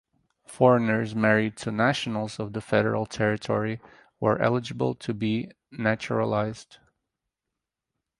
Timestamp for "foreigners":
0.47-1.13